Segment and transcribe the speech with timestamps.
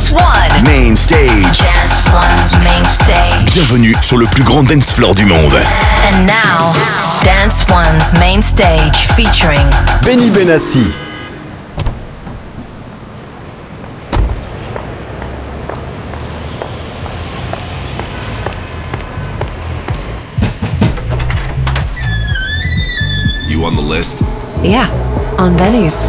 [0.00, 5.26] Dance Main Stage Dance One's Main Stage Bienvenue sur le plus grand dance floor du
[5.26, 6.72] monde And now
[7.22, 9.68] Dance One's Main Stage featuring
[10.02, 10.90] Benny Benassi
[23.46, 24.22] You on the list?
[24.62, 24.88] Yeah,
[25.38, 26.04] on Benny's.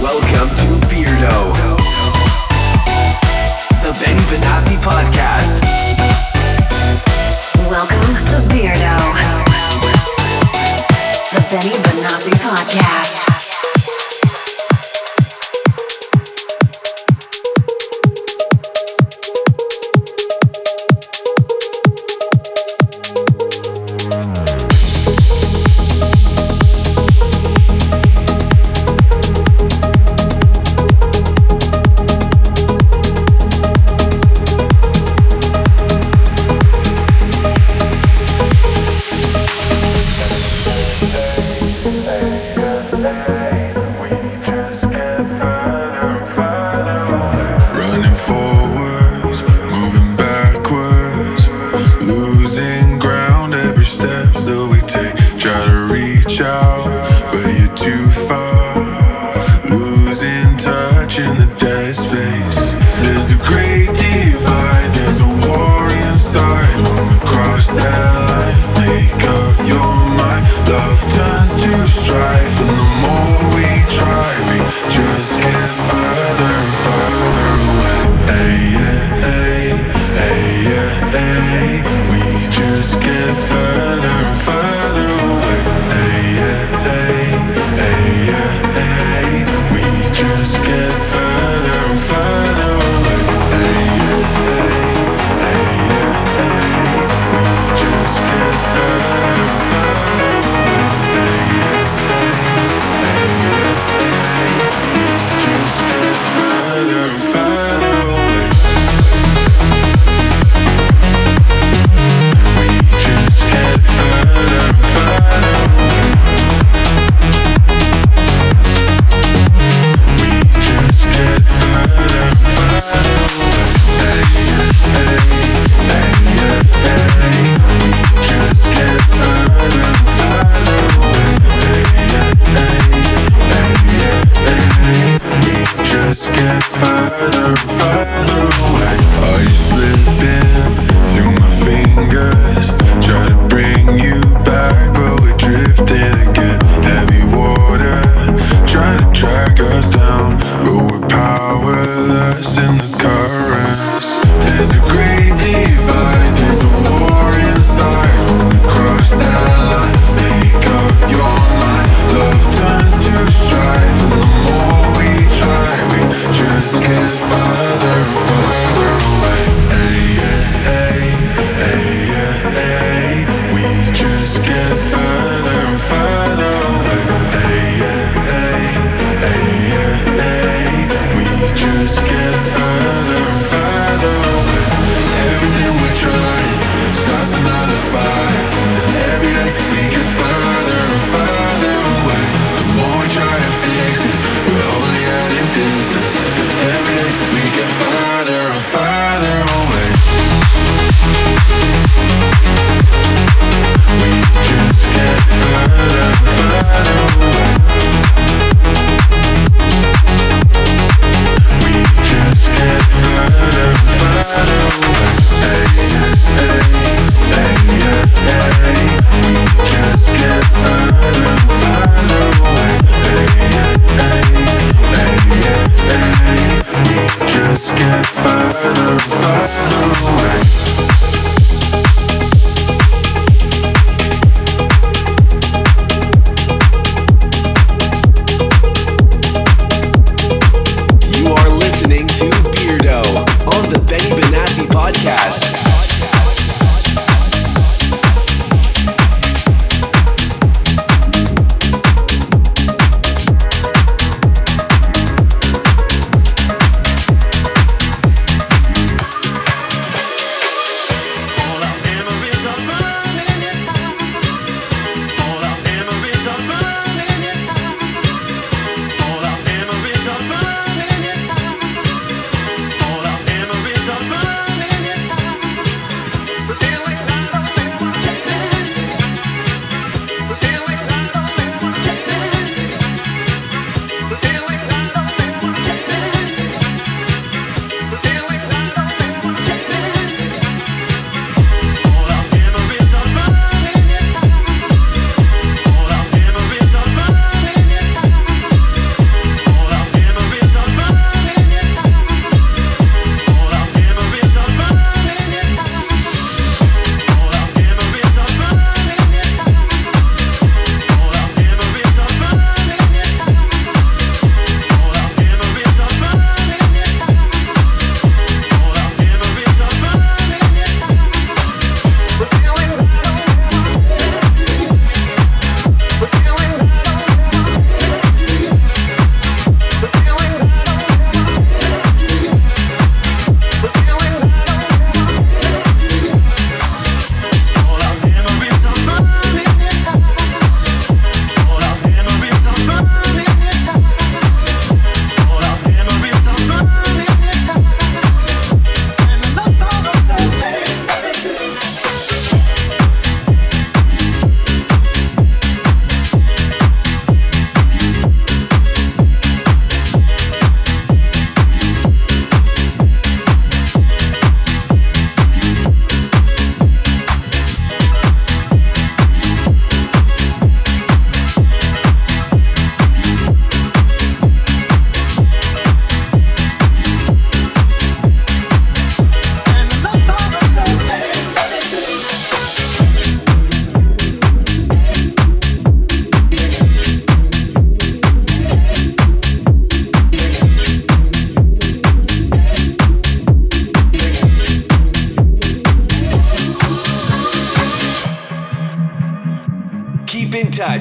[0.00, 1.41] Welcome to Beardo.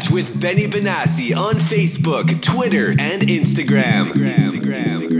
[0.09, 4.05] With Benny Benassi on Facebook, Twitter, and Instagram.
[4.05, 5.10] Instagram.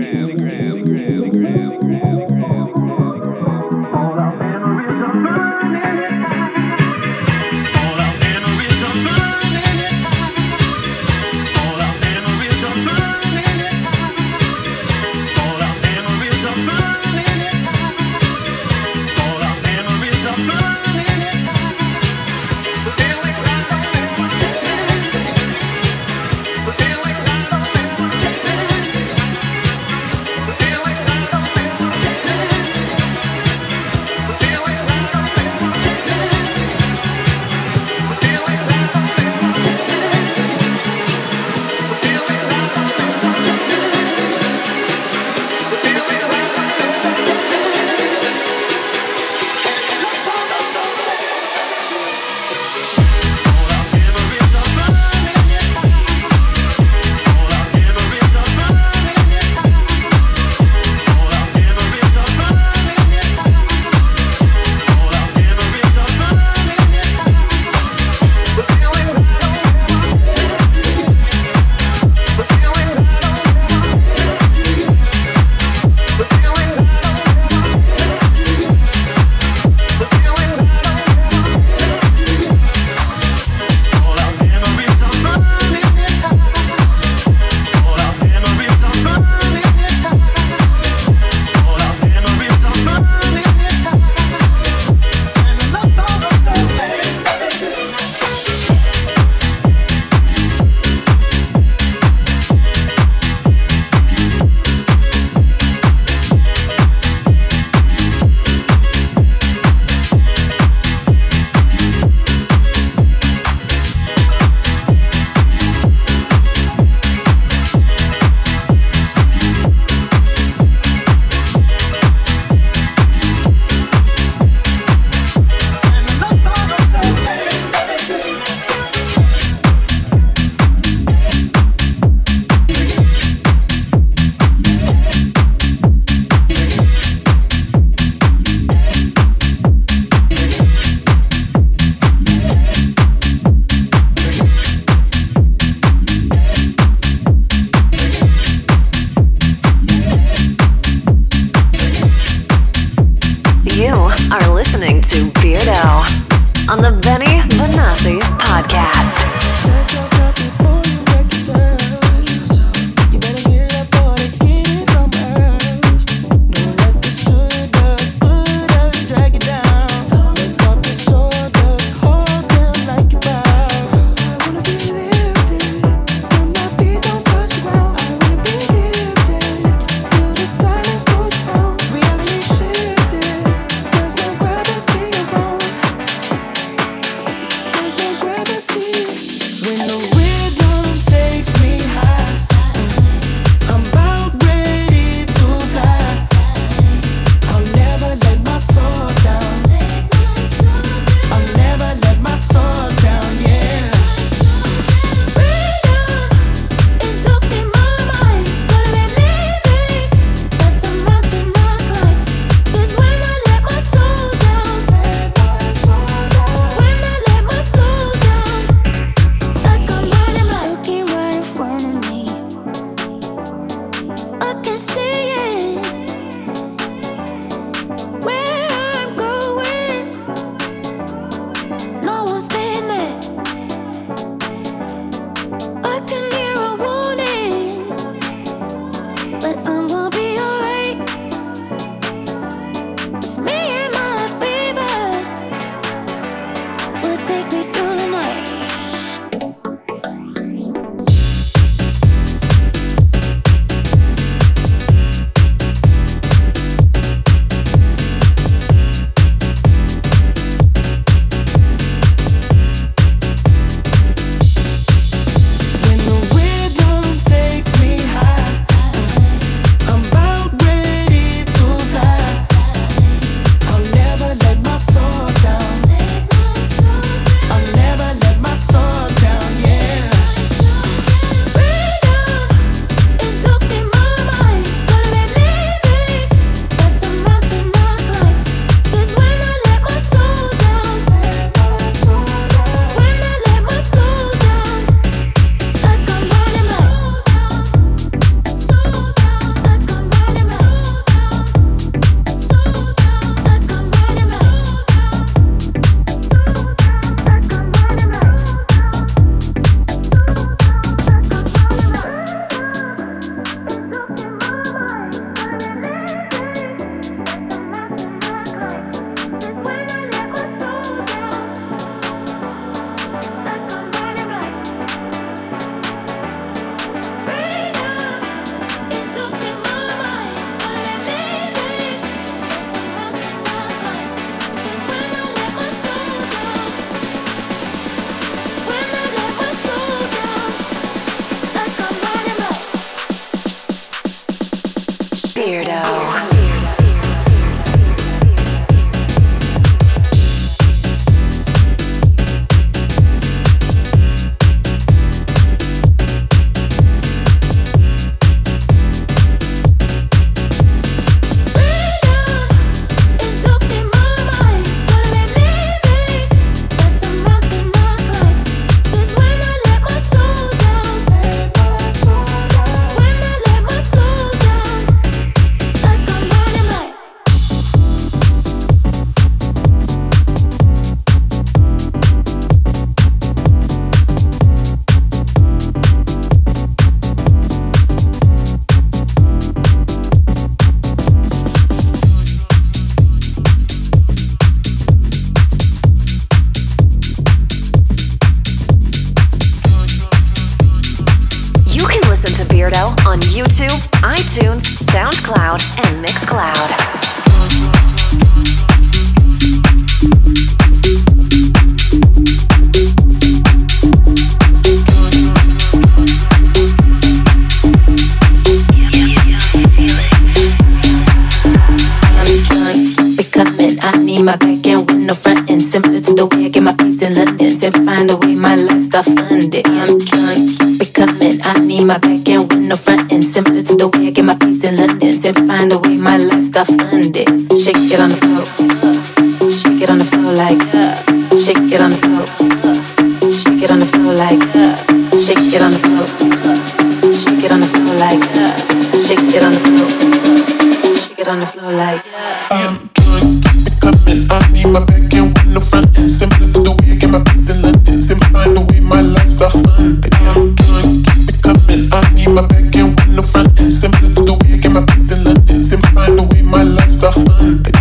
[467.41, 467.80] En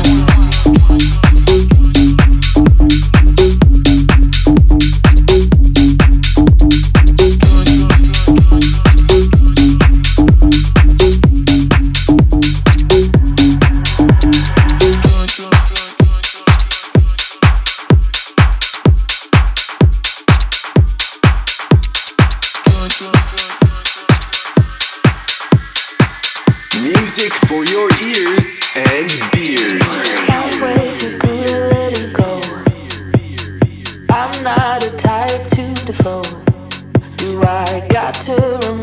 [38.21, 38.80] to.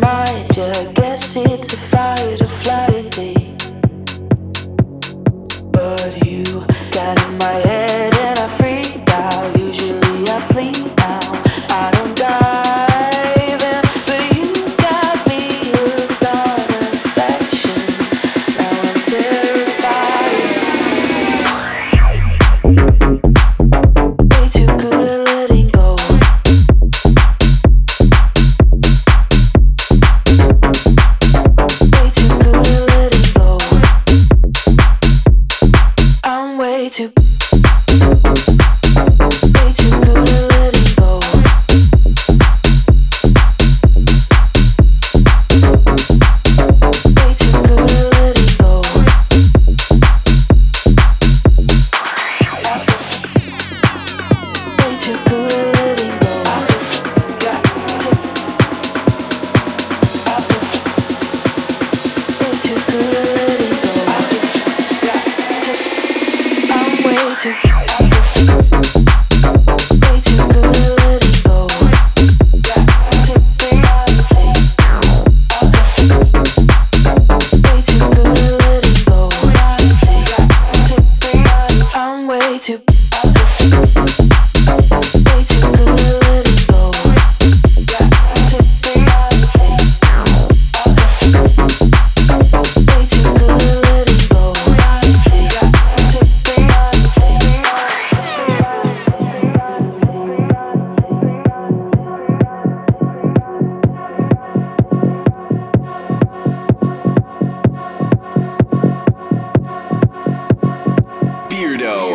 [111.58, 112.14] Beardo.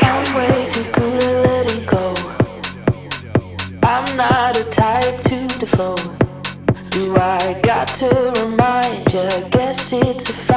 [0.00, 2.14] I'm way too good at letting go.
[3.82, 6.00] I'm not a type to default.
[6.88, 9.28] Do I got to remind you?
[9.50, 10.53] Guess it's a fact.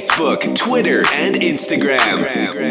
[0.00, 2.22] Facebook, Twitter, and Instagram.
[2.54, 2.69] Give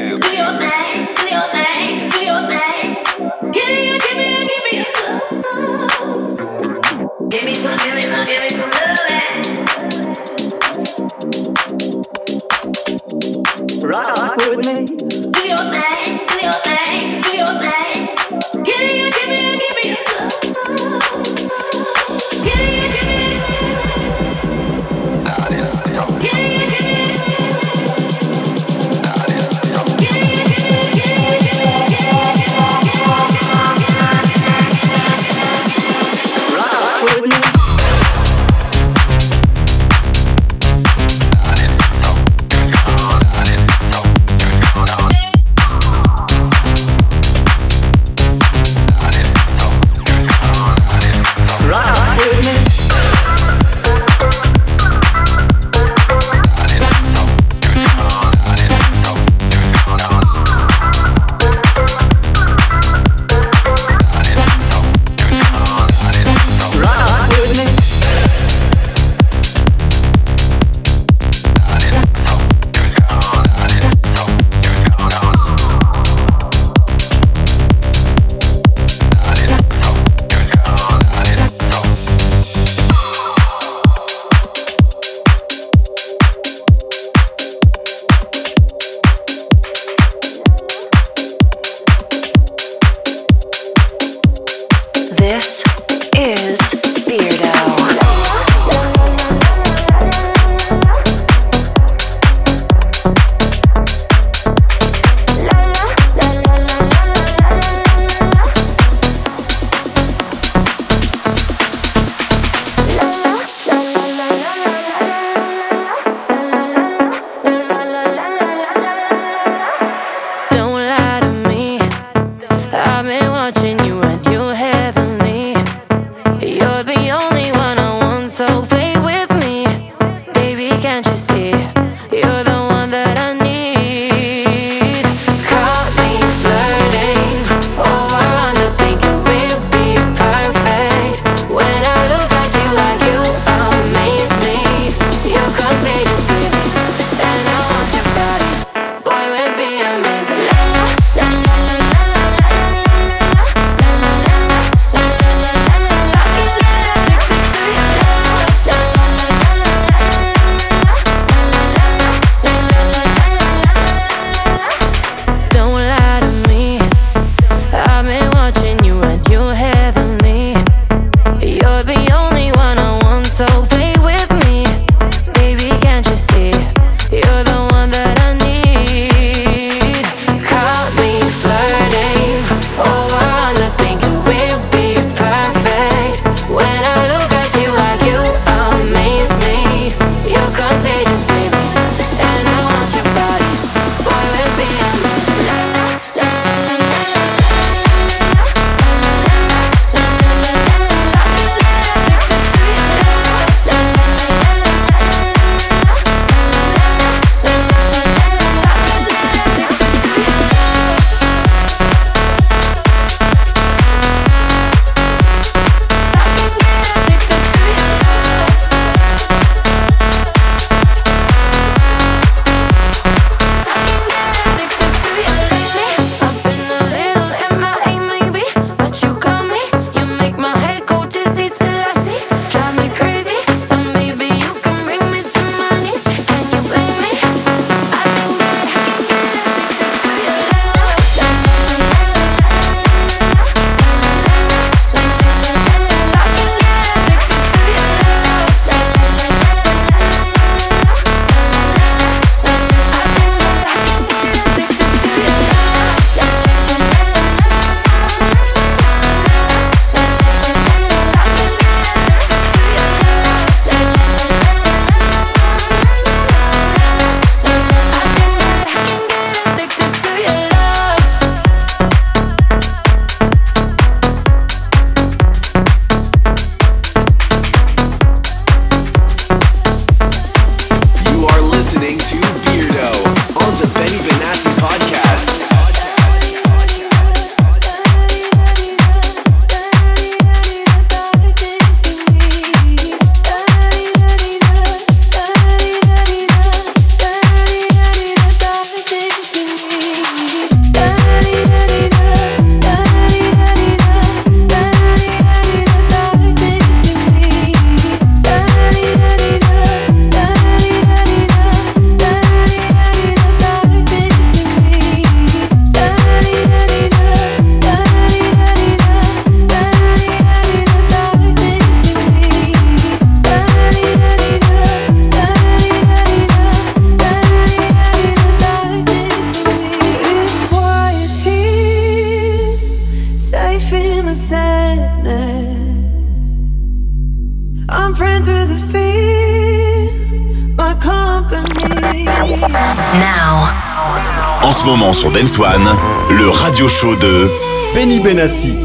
[348.20, 348.59] Benassi.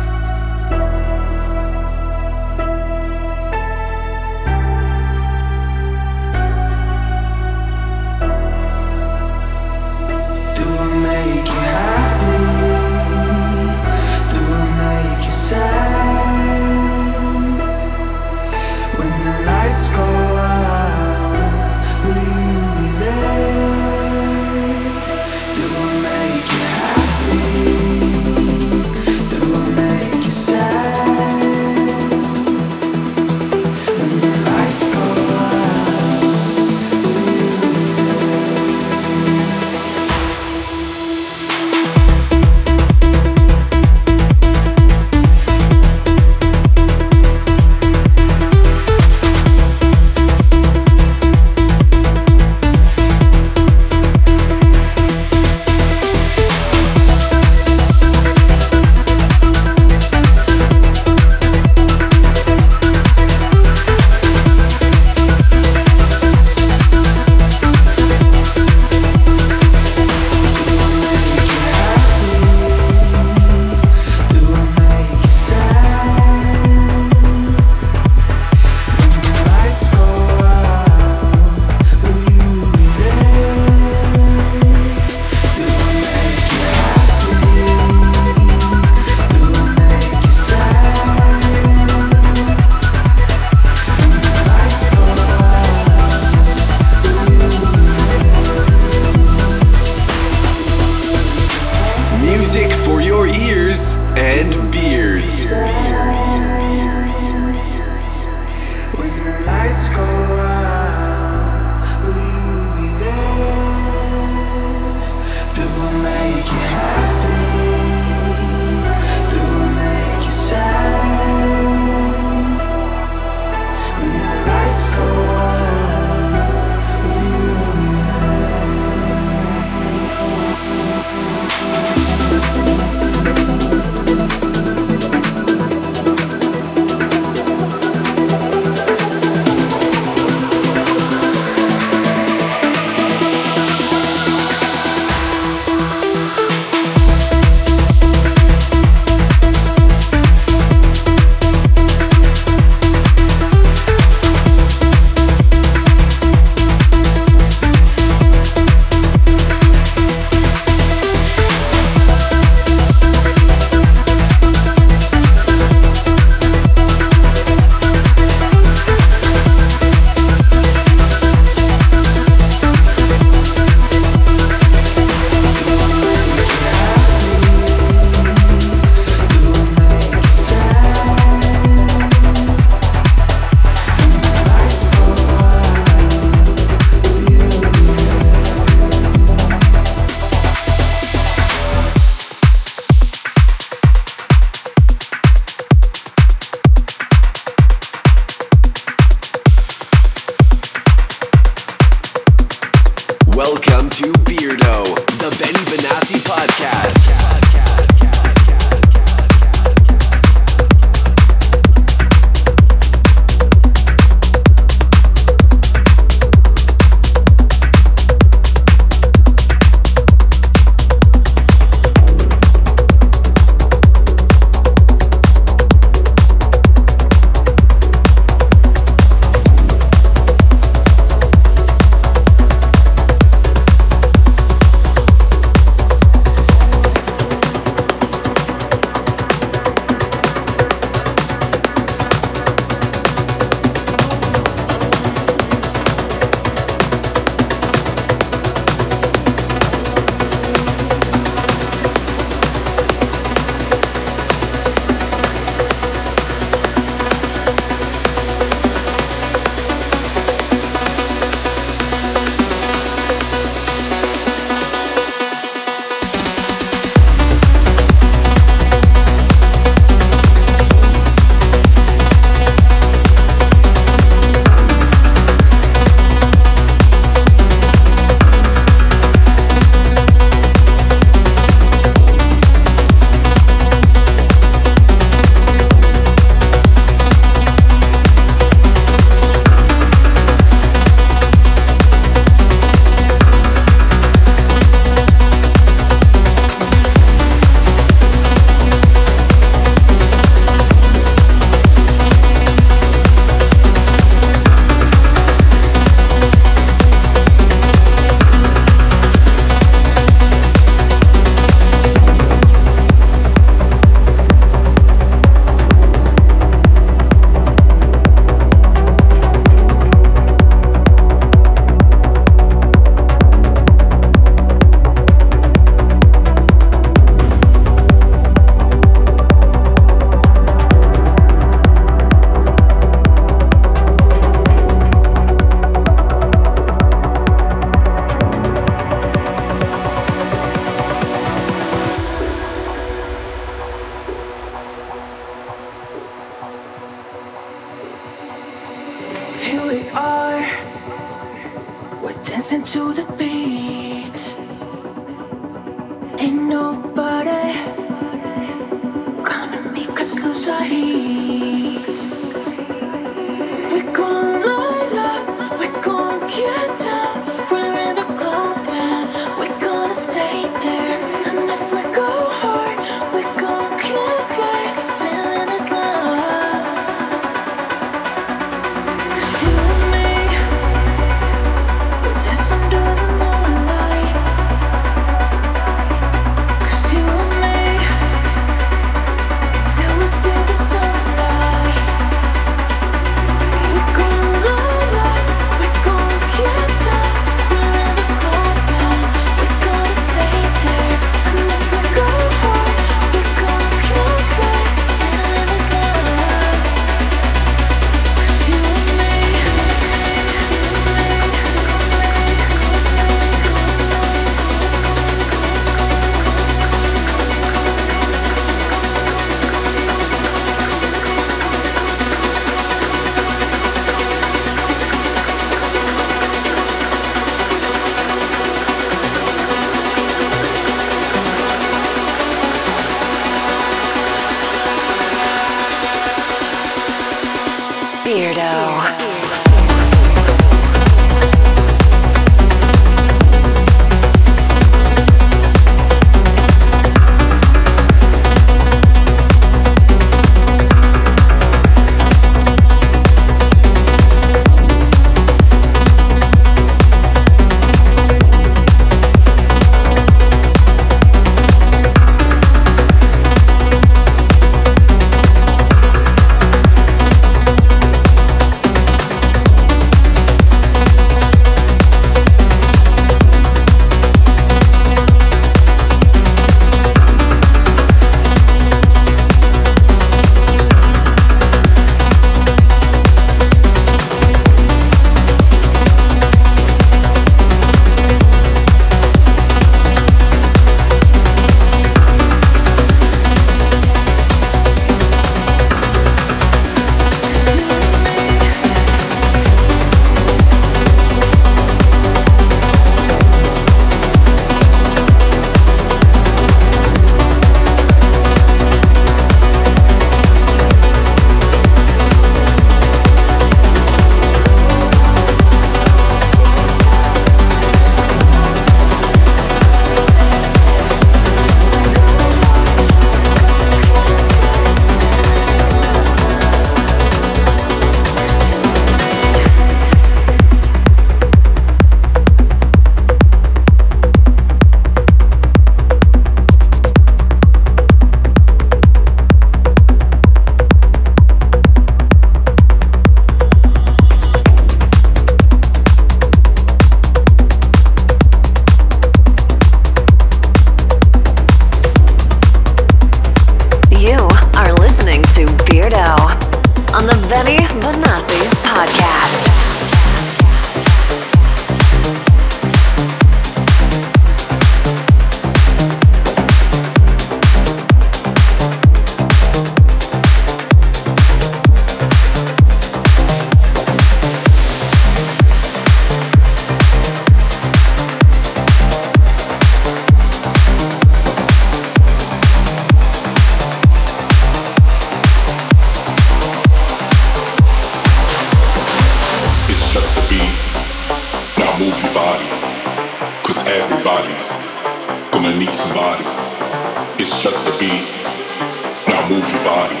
[599.62, 600.00] body,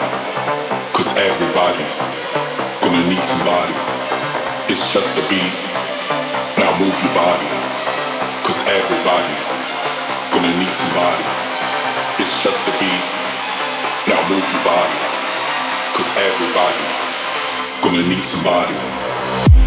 [0.96, 1.98] cause everybody's
[2.82, 3.76] gonna need somebody.
[4.66, 5.54] It's just a beat,
[6.58, 7.50] now move your body,
[8.42, 9.48] cause everybody's
[10.34, 11.26] gonna need somebody.
[12.18, 13.04] It's just a beat,
[14.10, 14.98] now move your body,
[15.94, 16.98] cause everybody's
[17.82, 19.63] gonna need somebody.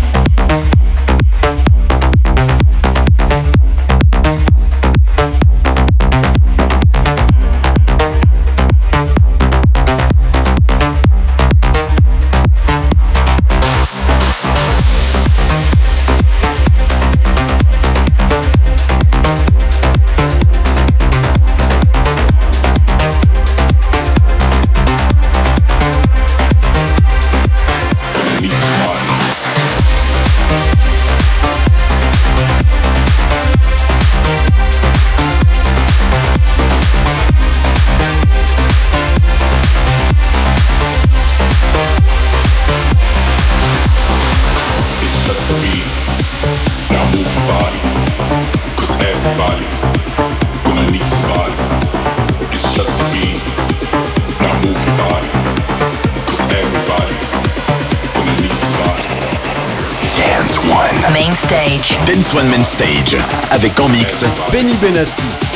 [63.80, 65.47] en mix, Benny Benassi.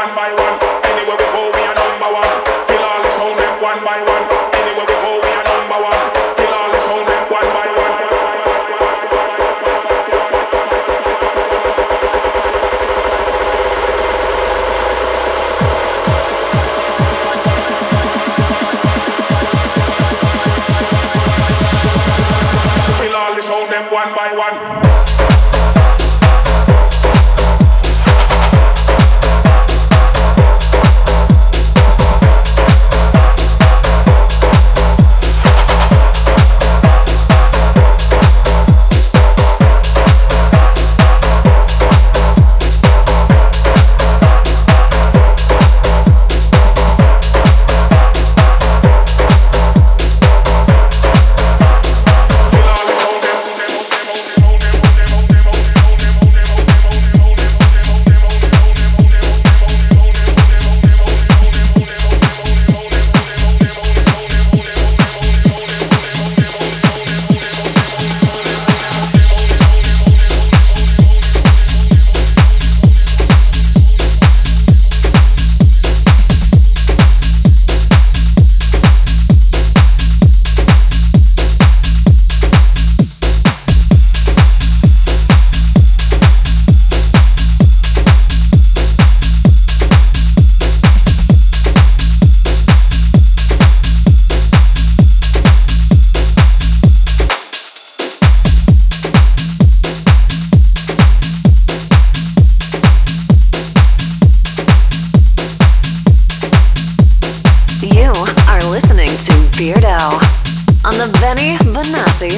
[0.00, 0.69] One by one.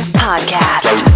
[0.00, 1.11] Podcast.